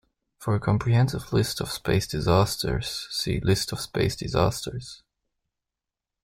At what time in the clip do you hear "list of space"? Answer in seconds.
1.31-2.07, 3.39-4.15